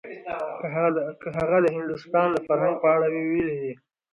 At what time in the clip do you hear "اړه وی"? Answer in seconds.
2.95-3.23